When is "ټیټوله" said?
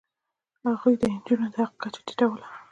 2.07-2.47